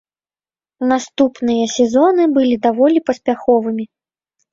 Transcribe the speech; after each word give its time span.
Наступныя 0.91 1.65
сезоны 1.73 2.25
былі 2.37 2.55
даволі 2.65 2.99
паспяховымі. 3.11 3.85